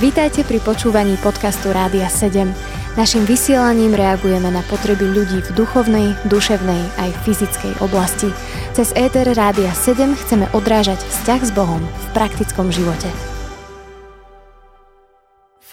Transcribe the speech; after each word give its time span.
Vítajte 0.00 0.44
pri 0.44 0.60
počúvaní 0.60 1.16
podcastu 1.20 1.72
Rádia 1.72 2.10
7. 2.10 2.48
Naším 2.92 3.24
vysielaním 3.24 3.96
reagujeme 3.96 4.52
na 4.52 4.60
potreby 4.68 5.08
ľudí 5.08 5.40
v 5.40 5.50
duchovnej, 5.56 6.12
duševnej 6.28 6.82
aj 7.00 7.10
fyzickej 7.24 7.80
oblasti. 7.80 8.28
Cez 8.76 8.92
ETR 8.92 9.32
Rádia 9.32 9.72
7 9.72 10.12
chceme 10.12 10.44
odrážať 10.52 11.00
vzťah 11.00 11.40
s 11.40 11.50
Bohom 11.56 11.80
v 11.80 12.06
praktickom 12.12 12.68
živote. 12.68 13.08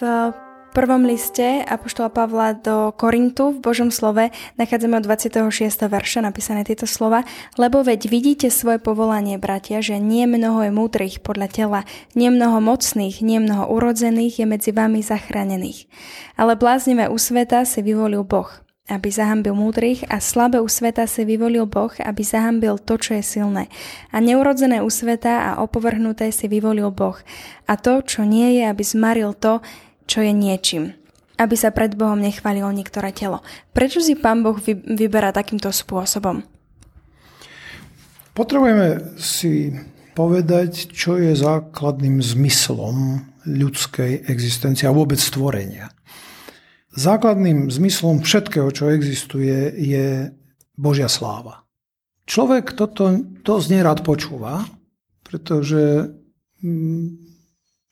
prvom 0.70 1.02
liste 1.02 1.66
Apoštola 1.66 2.14
Pavla 2.14 2.54
do 2.54 2.94
Korintu 2.94 3.50
v 3.50 3.58
Božom 3.58 3.90
slove 3.90 4.30
nachádzame 4.54 5.02
od 5.02 5.04
26. 5.04 5.50
verša 5.90 6.22
napísané 6.22 6.62
tieto 6.62 6.86
slova, 6.86 7.26
lebo 7.58 7.82
veď 7.82 8.06
vidíte 8.06 8.48
svoje 8.54 8.78
povolanie, 8.78 9.34
bratia, 9.34 9.82
že 9.82 9.98
nie 9.98 10.30
mnoho 10.30 10.70
je 10.70 10.72
múdrych 10.72 11.18
podľa 11.26 11.48
tela, 11.50 11.80
nie 12.14 12.30
mnoho 12.30 12.62
mocných, 12.62 13.18
nie 13.18 13.42
mnoho 13.42 13.66
urodzených 13.66 14.42
je 14.42 14.46
medzi 14.46 14.70
vami 14.70 15.02
zachránených. 15.02 15.90
Ale 16.38 16.54
bláznivé 16.54 17.10
u 17.10 17.18
sveta 17.18 17.66
si 17.66 17.82
vyvolil 17.82 18.22
Boh, 18.22 18.48
aby 18.86 19.10
zahambil 19.10 19.58
múdrych 19.58 20.06
a 20.06 20.22
slabé 20.22 20.62
u 20.62 20.70
sveta 20.70 21.10
si 21.10 21.26
vyvolil 21.26 21.66
Boh, 21.66 21.90
aby 21.98 22.22
zahambil 22.22 22.78
to, 22.78 22.94
čo 22.94 23.18
je 23.18 23.24
silné. 23.26 23.66
A 24.14 24.22
neurodzené 24.22 24.86
u 24.86 24.90
sveta 24.90 25.50
a 25.50 25.50
opovrhnuté 25.66 26.30
si 26.30 26.46
vyvolil 26.46 26.94
Boh. 26.94 27.18
A 27.66 27.74
to, 27.74 28.06
čo 28.06 28.22
nie 28.22 28.62
je, 28.62 28.70
aby 28.70 28.82
zmaril 28.86 29.34
to, 29.34 29.58
čo 30.10 30.26
je 30.26 30.34
niečím 30.34 30.98
aby 31.40 31.56
sa 31.56 31.72
pred 31.72 31.96
Bohom 31.96 32.20
nechválilo 32.20 32.68
niektoré 32.68 33.16
telo. 33.16 33.40
Prečo 33.72 34.04
si 34.04 34.12
Pán 34.12 34.44
Boh 34.44 34.60
vyberá 34.84 35.32
takýmto 35.32 35.72
spôsobom? 35.72 36.44
Potrebujeme 38.36 39.16
si 39.16 39.72
povedať, 40.12 40.92
čo 40.92 41.16
je 41.16 41.32
základným 41.32 42.20
zmyslom 42.20 43.24
ľudskej 43.48 44.28
existencie 44.28 44.84
a 44.84 44.92
vôbec 44.92 45.16
stvorenia. 45.16 45.88
Základným 46.92 47.72
zmyslom 47.72 48.20
všetkého, 48.20 48.68
čo 48.68 48.92
existuje, 48.92 49.72
je 49.80 50.28
Božia 50.76 51.08
sláva. 51.08 51.64
Človek 52.28 52.76
toto 52.76 53.16
dosť 53.42 53.66
nerad 53.72 54.04
počúva, 54.04 54.68
pretože 55.24 56.12
mm, 56.60 57.29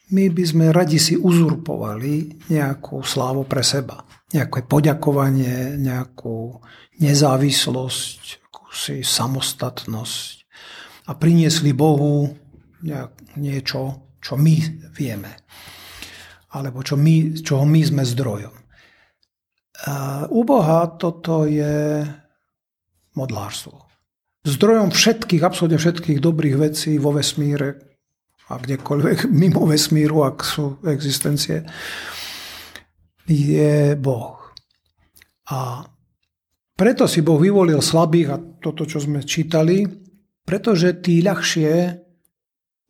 my 0.09 0.25
by 0.33 0.45
sme 0.45 0.67
radi 0.73 0.97
si 0.97 1.15
uzurpovali 1.17 2.49
nejakú 2.49 3.05
slávu 3.05 3.45
pre 3.45 3.61
seba. 3.61 4.05
Nejaké 4.33 4.65
poďakovanie, 4.65 5.77
nejakú 5.81 6.61
nezávislosť, 7.01 8.21
akúsi 8.49 9.01
samostatnosť 9.01 10.37
a 11.09 11.17
priniesli 11.17 11.73
Bohu 11.73 12.29
niečo, 13.41 13.81
čo 14.21 14.35
my 14.37 14.57
vieme. 14.93 15.33
Alebo 16.53 16.85
čo 16.85 16.97
my, 17.01 17.41
čoho 17.41 17.65
my 17.65 17.81
sme 17.81 18.05
zdrojom. 18.05 18.57
A 19.89 20.25
u 20.29 20.43
Boha 20.45 20.89
toto 21.01 21.49
je 21.49 22.05
modlárstvo. 23.17 23.89
Zdrojom 24.45 24.93
všetkých, 24.93 25.45
absolútne 25.45 25.81
všetkých 25.81 26.19
dobrých 26.21 26.57
vecí 26.57 26.97
vo 26.97 27.17
vesmíre, 27.17 27.88
a 28.49 28.53
kdekoľvek 28.57 29.29
mimo 29.41 29.69
vesmíru, 29.69 30.25
ak 30.25 30.41
sú 30.41 30.81
existencie, 30.89 31.69
je 33.29 33.93
Boh. 34.01 34.41
A 35.53 35.85
preto 36.79 37.05
si 37.05 37.21
Boh 37.21 37.37
vyvolil 37.37 37.85
slabých, 37.85 38.29
a 38.33 38.37
toto, 38.41 38.89
čo 38.89 39.03
sme 39.03 39.21
čítali, 39.25 39.85
pretože 40.49 40.97
tí 41.05 41.21
ľahšie 41.21 42.01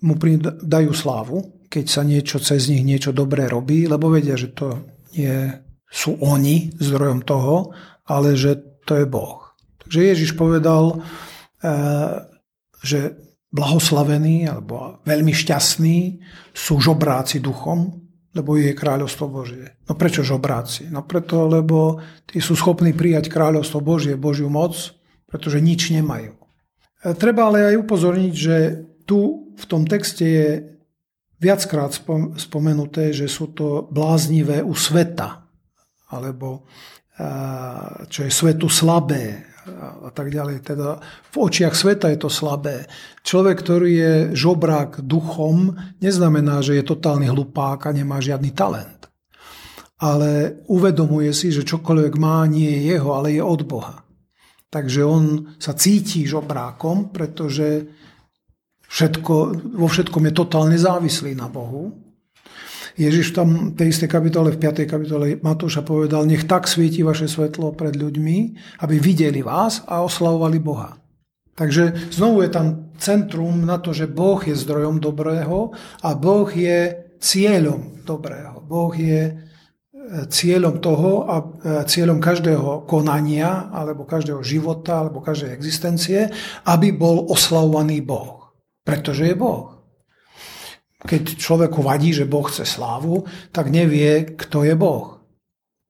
mu 0.06 0.14
dajú 0.62 0.92
slávu, 0.94 1.66
keď 1.66 1.84
sa 1.90 2.06
niečo 2.06 2.38
cez 2.38 2.70
nich 2.70 2.86
niečo 2.86 3.10
dobré 3.10 3.50
robí, 3.50 3.90
lebo 3.90 4.14
vedia, 4.14 4.38
že 4.38 4.54
to 4.54 4.78
nie 5.18 5.50
sú 5.90 6.20
oni 6.22 6.70
zdrojom 6.78 7.26
toho, 7.26 7.74
ale 8.06 8.38
že 8.38 8.56
to 8.86 8.94
je 8.94 9.06
Boh. 9.08 9.52
Takže 9.82 10.00
Ježiš 10.14 10.30
povedal, 10.38 11.02
eh, 11.64 12.24
že 12.84 13.27
blahoslavení 13.48 14.44
alebo 14.44 15.00
veľmi 15.08 15.32
šťastní 15.32 16.20
sú 16.52 16.80
žobráci 16.80 17.40
duchom, 17.40 17.96
lebo 18.36 18.60
je 18.60 18.76
kráľovstvo 18.76 19.24
Božie. 19.26 19.80
No 19.88 19.96
prečo 19.96 20.20
žobráci? 20.20 20.92
No 20.92 21.02
preto, 21.02 21.48
lebo 21.48 21.98
tí 22.28 22.44
sú 22.44 22.52
schopní 22.52 22.92
prijať 22.92 23.32
kráľovstvo 23.32 23.80
Božie, 23.80 24.20
Božiu 24.20 24.52
moc, 24.52 24.76
pretože 25.24 25.64
nič 25.64 25.88
nemajú. 25.90 26.36
E, 26.36 27.16
treba 27.16 27.48
ale 27.48 27.72
aj 27.72 27.80
upozorniť, 27.82 28.34
že 28.36 28.56
tu 29.08 29.50
v 29.56 29.64
tom 29.64 29.88
texte 29.88 30.24
je 30.24 30.48
viackrát 31.40 31.94
spomenuté, 32.36 33.16
že 33.16 33.30
sú 33.30 33.56
to 33.56 33.88
bláznivé 33.88 34.60
u 34.60 34.76
sveta, 34.76 35.48
alebo 36.12 36.68
čo 38.08 38.20
je 38.22 38.30
svetu 38.30 38.70
slabé, 38.70 39.48
a 39.76 40.10
tak 40.10 40.32
ďalej. 40.32 40.64
Teda 40.64 40.96
v 41.28 41.36
očiach 41.36 41.76
sveta 41.76 42.08
je 42.08 42.18
to 42.18 42.32
slabé. 42.32 42.88
Človek, 43.20 43.60
ktorý 43.60 43.90
je 43.92 44.14
žobrák 44.32 45.04
duchom, 45.04 45.76
neznamená, 46.00 46.64
že 46.64 46.80
je 46.80 46.88
totálny 46.88 47.28
hlupák 47.28 47.84
a 47.84 47.90
nemá 47.92 48.16
žiadny 48.16 48.56
talent. 48.56 49.12
Ale 49.98 50.62
uvedomuje 50.70 51.34
si, 51.34 51.50
že 51.50 51.66
čokoľvek 51.66 52.14
má, 52.16 52.46
nie 52.46 52.70
je 52.70 52.96
jeho, 52.96 53.12
ale 53.12 53.34
je 53.34 53.42
od 53.42 53.62
Boha. 53.66 54.06
Takže 54.68 55.00
on 55.02 55.56
sa 55.58 55.74
cíti 55.74 56.28
žobrákom, 56.28 57.10
pretože 57.10 57.88
všetko, 58.88 59.34
vo 59.74 59.88
všetkom 59.88 60.22
je 60.28 60.32
totálne 60.32 60.78
závislý 60.78 61.34
na 61.34 61.50
Bohu 61.50 62.07
Ježiš 62.98 63.30
v 63.30 63.78
tej 63.78 63.94
istej 63.94 64.10
kapitole, 64.10 64.50
v 64.50 64.58
5. 64.58 64.90
kapitole 64.90 65.38
Matúša 65.38 65.86
povedal, 65.86 66.26
nech 66.26 66.50
tak 66.50 66.66
svieti 66.66 67.06
vaše 67.06 67.30
svetlo 67.30 67.70
pred 67.70 67.94
ľuďmi, 67.94 68.38
aby 68.82 68.96
videli 68.98 69.38
vás 69.38 69.86
a 69.86 70.02
oslavovali 70.02 70.58
Boha. 70.58 70.98
Takže 71.54 72.10
znovu 72.10 72.42
je 72.42 72.50
tam 72.50 72.66
centrum 72.98 73.62
na 73.62 73.78
to, 73.78 73.94
že 73.94 74.10
Boh 74.10 74.42
je 74.42 74.58
zdrojom 74.58 74.98
dobrého 74.98 75.70
a 76.02 76.10
Boh 76.18 76.50
je 76.50 76.94
cieľom 77.22 78.02
dobrého. 78.02 78.62
Boh 78.66 78.90
je 78.94 79.30
e, 79.30 79.32
cieľom 80.30 80.82
toho 80.82 81.26
a 81.26 81.36
e, 81.38 81.46
cieľom 81.86 82.18
každého 82.18 82.86
konania 82.86 83.70
alebo 83.70 84.06
každého 84.06 84.42
života 84.42 85.06
alebo 85.06 85.22
každej 85.22 85.54
existencie, 85.54 86.30
aby 86.66 86.94
bol 86.94 87.30
oslavovaný 87.30 88.02
Boh. 88.02 88.54
Pretože 88.82 89.30
je 89.30 89.34
Boh 89.38 89.77
keď 90.98 91.38
človeku 91.38 91.78
vadí, 91.78 92.10
že 92.10 92.26
Boh 92.26 92.42
chce 92.42 92.66
slávu, 92.66 93.22
tak 93.54 93.70
nevie, 93.70 94.34
kto 94.34 94.66
je 94.66 94.74
Boh. 94.74 95.18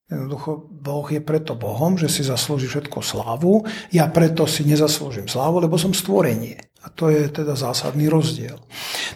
Jednoducho, 0.08 0.68
Boh 0.72 1.04
je 1.12 1.20
preto 1.20 1.52
Bohom, 1.52 2.00
že 2.00 2.08
si 2.08 2.24
zaslúži 2.24 2.64
všetko 2.64 3.04
slávu. 3.04 3.68
Ja 3.92 4.08
preto 4.08 4.48
si 4.48 4.64
nezaslúžim 4.64 5.28
slávu, 5.28 5.60
lebo 5.60 5.76
som 5.76 5.92
stvorenie. 5.92 6.56
A 6.80 6.88
to 6.88 7.12
je 7.12 7.28
teda 7.28 7.52
zásadný 7.52 8.08
rozdiel. 8.08 8.56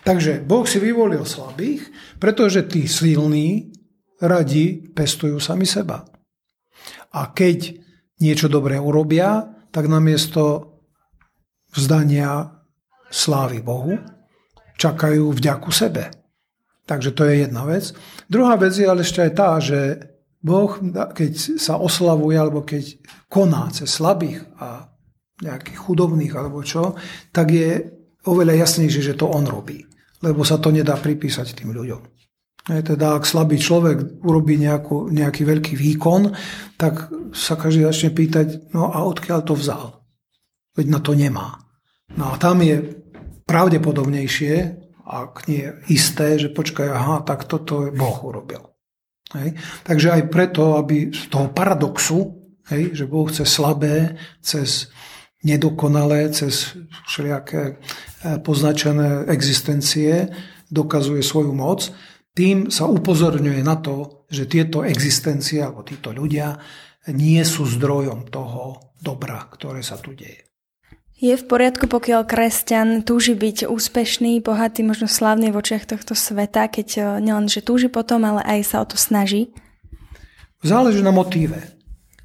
Takže 0.04 0.44
Boh 0.44 0.68
si 0.68 0.76
vyvolil 0.76 1.24
slabých, 1.24 1.88
pretože 2.20 2.68
tí 2.68 2.84
silní 2.84 3.72
radi 4.20 4.84
pestujú 4.92 5.40
sami 5.40 5.64
seba. 5.64 6.04
A 7.16 7.32
keď 7.32 7.72
niečo 8.20 8.52
dobré 8.52 8.76
urobia, 8.76 9.48
tak 9.72 9.88
namiesto 9.88 10.76
vzdania 11.72 12.52
slávy 13.08 13.64
Bohu, 13.64 13.96
čakajú 14.78 15.32
vďaku 15.32 15.70
sebe. 15.72 16.10
Takže 16.86 17.14
to 17.14 17.22
je 17.28 17.46
jedna 17.46 17.62
vec. 17.64 17.94
Druhá 18.26 18.58
vec 18.58 18.74
je 18.74 18.86
ale 18.86 19.06
ešte 19.06 19.22
aj 19.22 19.32
tá, 19.32 19.50
že 19.62 20.10
Boh, 20.42 20.74
keď 21.14 21.62
sa 21.62 21.78
oslavuje, 21.78 22.34
alebo 22.34 22.66
keď 22.66 22.98
koná 23.30 23.70
cez 23.70 23.86
slabých 23.86 24.42
a 24.58 24.90
nejakých 25.38 25.78
chudobných, 25.78 26.34
alebo 26.34 26.66
čo, 26.66 26.98
tak 27.30 27.54
je 27.54 27.86
oveľa 28.26 28.66
jasnejšie, 28.66 29.14
že 29.14 29.18
to 29.18 29.30
on 29.30 29.46
robí. 29.46 29.86
Lebo 30.22 30.42
sa 30.42 30.58
to 30.58 30.74
nedá 30.74 30.98
pripísať 30.98 31.54
tým 31.54 31.70
ľuďom. 31.70 32.02
Je 32.62 32.82
teda, 32.94 33.18
ak 33.18 33.26
slabý 33.26 33.58
človek 33.58 34.22
urobí 34.22 34.54
nejakú, 34.54 35.10
nejaký 35.10 35.42
veľký 35.42 35.74
výkon, 35.74 36.30
tak 36.78 37.10
sa 37.34 37.58
každý 37.58 37.82
začne 37.82 38.14
pýtať, 38.14 38.70
no 38.70 38.86
a 38.94 39.02
odkiaľ 39.02 39.40
to 39.42 39.58
vzal? 39.58 40.06
Veď 40.78 40.86
na 40.86 41.00
to 41.02 41.18
nemá. 41.18 41.58
No 42.14 42.30
a 42.30 42.38
tam 42.38 42.62
je 42.62 43.01
pravdepodobnejšie, 43.44 44.54
ak 45.02 45.50
nie 45.50 45.66
isté, 45.90 46.38
že 46.38 46.48
počkaj, 46.48 46.88
aha, 46.88 47.16
tak 47.26 47.50
toto 47.50 47.90
Boh 47.90 48.18
urobil. 48.22 48.72
Hej. 49.34 49.56
Takže 49.82 50.08
aj 50.12 50.22
preto, 50.28 50.76
aby 50.76 51.10
z 51.10 51.26
toho 51.32 51.50
paradoxu, 51.50 52.52
hej, 52.68 52.92
že 52.92 53.08
Boh 53.08 53.26
chce 53.26 53.48
slabé, 53.48 54.20
cez 54.44 54.92
nedokonalé, 55.42 56.30
cez 56.30 56.76
všelijaké 57.08 57.62
e, 57.66 57.74
poznačené 58.38 59.26
existencie 59.26 60.30
dokazuje 60.70 61.24
svoju 61.24 61.50
moc, 61.50 61.90
tým 62.32 62.70
sa 62.72 62.88
upozorňuje 62.88 63.60
na 63.60 63.76
to, 63.76 64.24
že 64.30 64.48
tieto 64.48 64.86
existencie 64.86 65.60
alebo 65.60 65.84
títo 65.84 66.14
ľudia 66.14 66.56
nie 67.12 67.42
sú 67.42 67.66
zdrojom 67.66 68.30
toho 68.30 68.94
dobra, 68.96 69.50
ktoré 69.50 69.82
sa 69.82 69.98
tu 69.98 70.14
deje. 70.14 70.51
Je 71.22 71.38
v 71.38 71.46
poriadku, 71.46 71.86
pokiaľ 71.86 72.26
kresťan 72.26 73.06
túži 73.06 73.38
byť 73.38 73.70
úspešný, 73.70 74.42
bohatý, 74.42 74.82
možno 74.82 75.06
slavný 75.06 75.54
v 75.54 75.62
očiach 75.62 75.86
tohto 75.86 76.18
sveta, 76.18 76.66
keď 76.66 76.88
e, 76.98 77.02
nielen, 77.22 77.46
že 77.46 77.62
túži 77.62 77.86
potom, 77.86 78.26
ale 78.26 78.42
aj 78.42 78.60
sa 78.66 78.82
o 78.82 78.86
to 78.90 78.98
snaží? 78.98 79.54
Záleží 80.66 80.98
na 80.98 81.14
motíve. 81.14 81.62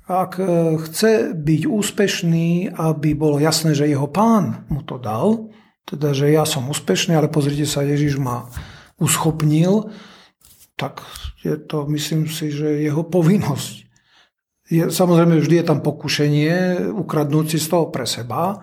Ak 0.09 0.41
e, 0.41 0.81
chce 0.81 1.29
byť 1.29 1.61
úspešný, 1.69 2.73
aby 2.73 3.13
bolo 3.13 3.37
jasné, 3.37 3.77
že 3.77 3.85
jeho 3.85 4.09
pán 4.09 4.65
mu 4.65 4.81
to 4.81 4.97
dal, 4.97 5.53
teda, 5.85 6.17
že 6.17 6.33
ja 6.33 6.49
som 6.49 6.65
úspešný, 6.65 7.13
ale 7.13 7.29
pozrite 7.29 7.69
sa, 7.69 7.85
Ježiš 7.85 8.17
ma 8.17 8.49
uschopnil, 8.97 9.93
tak 10.73 11.05
je 11.45 11.53
to, 11.53 11.85
myslím 11.93 12.25
si, 12.25 12.49
že 12.49 12.81
jeho 12.81 13.05
povinnosť. 13.05 13.86
Je, 14.67 14.91
samozrejme, 14.91 15.39
vždy 15.39 15.63
je 15.63 15.65
tam 15.65 15.79
pokušenie 15.79 16.87
ukradnúť 16.91 17.55
si 17.55 17.57
z 17.59 17.67
toho 17.71 17.87
pre 17.87 18.03
seba, 18.03 18.59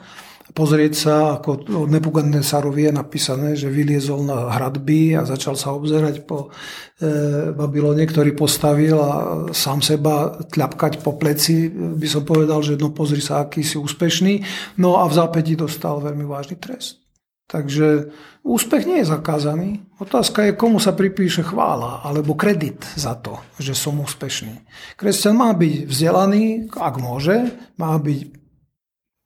pozrieť 0.55 0.93
sa, 0.95 1.15
ako 1.41 1.67
od 1.85 1.89
Nebuchadnezarovi 1.91 2.87
je 2.87 2.93
napísané, 2.93 3.49
že 3.57 3.73
vyliezol 3.73 4.23
na 4.23 4.53
hradby 4.55 5.17
a 5.17 5.27
začal 5.27 5.57
sa 5.57 5.73
obzerať 5.73 6.29
po 6.29 6.53
e, 7.01 7.51
Babylone, 7.57 8.07
ktorý 8.07 8.37
postavil 8.37 9.01
a 9.01 9.13
sám 9.51 9.81
seba 9.81 10.45
tľapkať 10.45 11.01
po 11.01 11.17
pleci, 11.17 11.73
by 11.73 12.07
som 12.07 12.23
povedal, 12.23 12.61
že 12.61 12.77
no 12.77 12.93
pozri 12.95 13.25
sa, 13.25 13.43
aký 13.43 13.65
si 13.65 13.81
úspešný. 13.81 14.45
No 14.79 15.03
a 15.03 15.09
v 15.11 15.17
zápäti 15.17 15.57
dostal 15.57 15.99
veľmi 16.05 16.29
vážny 16.29 16.61
trest. 16.61 17.04
Takže 17.45 18.09
úspech 18.41 18.89
nie 18.89 19.05
je 19.05 19.13
zakázaný. 19.13 19.85
Otázka 20.01 20.49
je, 20.49 20.57
komu 20.57 20.81
sa 20.81 20.97
pripíše 20.97 21.45
chvála 21.45 22.01
alebo 22.01 22.33
kredit 22.33 22.81
za 22.97 23.15
to, 23.21 23.37
že 23.61 23.77
som 23.77 24.01
úspešný. 24.01 24.65
Kresťan 24.97 25.37
má 25.37 25.53
byť 25.53 25.75
vzdelaný, 25.85 26.73
ak 26.73 26.95
môže, 26.97 27.53
má 27.77 27.93
byť 28.01 28.21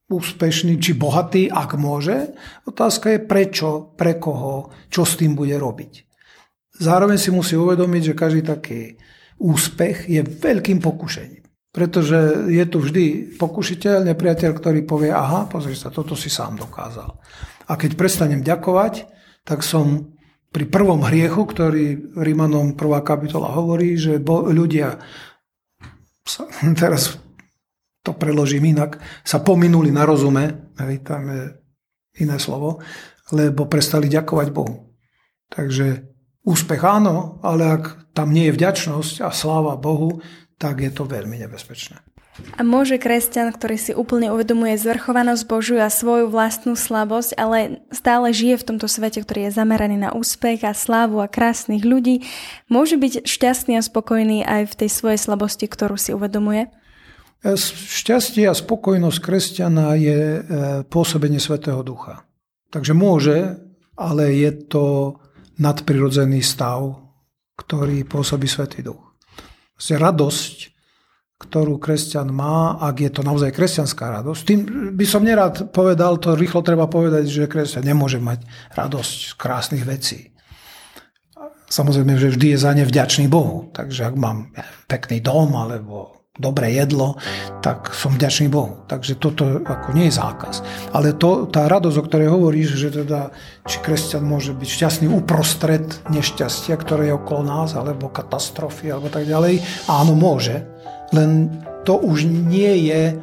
úspešný 0.08 0.80
či 0.82 0.98
bohatý, 0.98 1.46
ak 1.52 1.78
môže. 1.78 2.34
Otázka 2.66 3.14
je 3.14 3.20
prečo, 3.22 3.94
pre 3.94 4.18
koho, 4.18 4.72
čo 4.90 5.06
s 5.06 5.14
tým 5.20 5.38
bude 5.38 5.54
robiť. 5.54 6.08
Zároveň 6.78 7.18
si 7.20 7.30
musí 7.30 7.54
uvedomiť, 7.54 8.02
že 8.12 8.18
každý 8.18 8.42
taký 8.42 8.80
úspech 9.38 10.10
je 10.10 10.22
veľkým 10.26 10.82
pokušením. 10.82 11.44
Pretože 11.68 12.48
je 12.48 12.64
tu 12.66 12.80
vždy 12.80 13.36
pokušiteľ, 13.38 14.08
nepriateľ, 14.10 14.50
ktorý 14.56 14.80
povie, 14.88 15.12
aha, 15.12 15.46
pozri 15.46 15.76
sa, 15.76 15.92
toto 15.92 16.16
si 16.16 16.32
sám 16.32 16.58
dokázal. 16.58 17.12
A 17.68 17.76
keď 17.76 18.00
prestanem 18.00 18.40
ďakovať, 18.40 19.06
tak 19.44 19.60
som 19.60 20.16
pri 20.48 20.64
prvom 20.64 21.04
hriechu, 21.04 21.44
ktorý 21.44 22.16
Rímanom 22.16 22.72
1. 22.72 22.80
kapitola 23.04 23.52
hovorí, 23.52 24.00
že 24.00 24.16
ľudia 24.24 24.96
teraz 26.80 27.20
to 28.04 28.16
preložím 28.16 28.72
inak, 28.72 28.96
sa 29.20 29.44
pominuli 29.44 29.92
na 29.92 30.08
rozume, 30.08 30.72
hej, 30.80 31.04
tam 31.04 31.28
je 31.28 31.44
iné 32.24 32.40
slovo, 32.40 32.80
lebo 33.36 33.68
prestali 33.68 34.08
ďakovať 34.08 34.48
Bohu. 34.48 34.96
Takže 35.52 36.08
úspech 36.48 36.80
áno, 36.80 37.36
ale 37.44 37.68
ak 37.68 37.84
tam 38.16 38.32
nie 38.32 38.48
je 38.48 38.56
vďačnosť 38.56 39.20
a 39.20 39.28
sláva 39.28 39.76
Bohu, 39.76 40.24
tak 40.56 40.80
je 40.80 40.88
to 40.88 41.04
veľmi 41.04 41.36
nebezpečné. 41.36 42.07
A 42.58 42.62
môže 42.62 42.98
kresťan, 42.98 43.50
ktorý 43.50 43.76
si 43.78 43.92
úplne 43.94 44.30
uvedomuje 44.30 44.78
zvrchovanosť 44.78 45.42
Božiu 45.46 45.78
a 45.82 45.90
svoju 45.90 46.30
vlastnú 46.30 46.78
slabosť, 46.78 47.34
ale 47.34 47.82
stále 47.90 48.30
žije 48.30 48.62
v 48.62 48.66
tomto 48.74 48.86
svete, 48.86 49.22
ktorý 49.22 49.50
je 49.50 49.56
zameraný 49.58 49.98
na 49.98 50.10
úspech 50.14 50.62
a 50.62 50.74
slávu 50.74 51.18
a 51.22 51.30
krásnych 51.30 51.82
ľudí, 51.82 52.26
môže 52.70 52.94
byť 52.94 53.26
šťastný 53.26 53.78
a 53.78 53.82
spokojný 53.82 54.46
aj 54.46 54.70
v 54.70 54.76
tej 54.84 54.90
svojej 54.90 55.18
slabosti, 55.18 55.66
ktorú 55.66 55.98
si 55.98 56.14
uvedomuje? 56.14 56.70
Šťastie 57.42 58.50
a 58.50 58.54
spokojnosť 58.54 59.18
kresťana 59.22 59.94
je 59.94 60.18
e, 60.18 60.40
pôsobenie 60.90 61.38
Svetého 61.38 61.82
Ducha. 61.86 62.26
Takže 62.74 62.98
môže, 62.98 63.62
ale 63.94 64.34
je 64.34 64.50
to 64.66 64.84
nadprirodzený 65.58 66.42
stav, 66.42 66.98
ktorý 67.54 68.02
pôsobí 68.06 68.50
Svetý 68.50 68.82
Duch. 68.82 69.02
Radosť, 69.78 70.77
ktorú 71.38 71.78
kresťan 71.78 72.34
má, 72.34 72.74
ak 72.82 72.98
je 72.98 73.10
to 73.14 73.22
naozaj 73.22 73.54
kresťanská 73.54 74.10
radosť. 74.20 74.42
Tým 74.42 74.60
by 74.98 75.06
som 75.06 75.22
nerád 75.22 75.70
povedal, 75.70 76.18
to 76.18 76.34
rýchlo 76.34 76.66
treba 76.66 76.90
povedať, 76.90 77.30
že 77.30 77.46
kresťan 77.46 77.86
nemôže 77.86 78.18
mať 78.18 78.42
radosť 78.74 79.14
z 79.30 79.32
krásnych 79.38 79.84
vecí. 79.86 80.34
Samozrejme, 81.68 82.18
že 82.18 82.34
vždy 82.34 82.46
je 82.56 82.58
za 82.58 82.72
ne 82.74 82.82
vďačný 82.82 83.30
Bohu. 83.30 83.70
Takže 83.70 84.10
ak 84.10 84.14
mám 84.18 84.50
pekný 84.90 85.22
dom 85.22 85.54
alebo 85.54 86.18
dobré 86.38 86.74
jedlo, 86.74 87.18
tak 87.60 87.92
som 87.94 88.14
vďačný 88.14 88.50
Bohu. 88.50 88.82
Takže 88.90 89.18
toto 89.18 89.62
ako 89.62 89.94
nie 89.94 90.08
je 90.08 90.18
zákaz. 90.18 90.62
Ale 90.94 91.14
to, 91.18 91.50
tá 91.50 91.66
radosť, 91.66 91.98
o 91.98 92.06
ktorej 92.06 92.28
hovoríš, 92.30 92.78
že 92.78 93.04
teda, 93.04 93.34
či 93.66 93.78
kresťan 93.82 94.22
môže 94.24 94.54
byť 94.54 94.68
šťastný 94.70 95.06
uprostred 95.10 95.86
nešťastia, 96.08 96.74
ktoré 96.78 97.10
je 97.10 97.18
okolo 97.18 97.42
nás, 97.46 97.74
alebo 97.74 98.08
katastrofy, 98.08 98.90
alebo 98.94 99.10
tak 99.10 99.26
ďalej, 99.26 99.60
áno, 99.90 100.14
môže. 100.14 100.62
Len 101.12 101.48
to 101.88 101.96
už 101.96 102.28
nie 102.28 102.92
je 102.92 103.16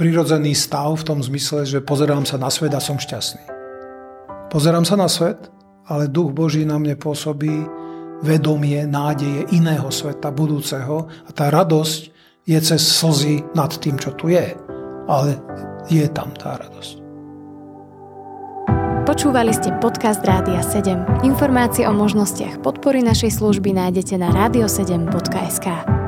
prirodzený 0.00 0.56
stav 0.56 0.96
v 0.96 1.06
tom 1.06 1.20
zmysle, 1.20 1.68
že 1.68 1.84
pozerám 1.84 2.24
sa 2.24 2.40
na 2.40 2.48
svet 2.48 2.72
a 2.72 2.80
som 2.80 2.96
šťastný. 2.96 3.44
Pozerám 4.50 4.82
sa 4.82 4.96
na 4.96 5.06
svet, 5.06 5.52
ale 5.86 6.10
duch 6.10 6.34
Boží 6.34 6.66
na 6.66 6.80
mne 6.80 6.96
pôsobí 6.96 7.68
vedomie, 8.24 8.82
nádeje 8.88 9.46
iného 9.54 9.88
sveta, 9.92 10.32
budúceho 10.32 11.06
a 11.06 11.30
tá 11.30 11.52
radosť 11.52 12.00
je 12.48 12.58
cez 12.58 12.82
slzy 12.82 13.44
nad 13.54 13.70
tým, 13.70 14.00
čo 14.00 14.16
tu 14.16 14.32
je. 14.32 14.56
Ale 15.06 15.38
je 15.86 16.06
tam 16.10 16.32
tá 16.34 16.56
radosť. 16.58 16.98
Počúvali 19.04 19.50
ste 19.50 19.74
podcast 19.82 20.22
Rádia 20.22 20.62
7. 20.62 21.26
Informácie 21.26 21.82
o 21.88 21.92
možnostiach 21.92 22.62
podpory 22.62 23.02
našej 23.02 23.42
služby 23.42 23.74
nájdete 23.74 24.14
na 24.20 24.30
radio7.sk. 24.30 25.99